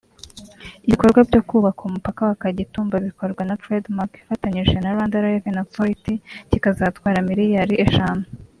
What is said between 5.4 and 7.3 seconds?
Authority kikazatwara